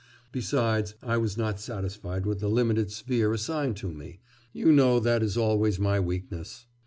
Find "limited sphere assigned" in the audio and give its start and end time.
2.47-3.77